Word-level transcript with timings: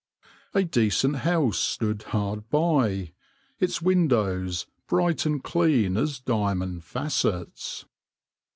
A 0.55 0.63
decent 0.63 1.17
house 1.17 1.59
stood 1.59 2.01
hard 2.05 2.49
by, 2.49 3.11
its 3.59 3.83
windows 3.83 4.65
bright 4.87 5.27
and 5.27 5.43
clean 5.43 5.95
as 5.95 6.19
diamond 6.19 6.83
facets. 6.83 7.85